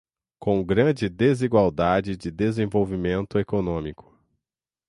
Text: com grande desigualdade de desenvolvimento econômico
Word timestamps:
com 0.39 0.63
grande 0.63 1.07
desigualdade 1.07 2.17
de 2.17 2.31
desenvolvimento 2.31 3.37
econômico 3.37 4.19